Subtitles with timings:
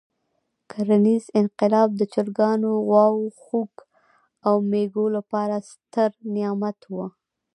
[0.71, 3.73] کرنیز انقلاب د چرګانو، غواوو، خوګ
[4.47, 7.05] او مېږو لپاره ستر نعمت وو.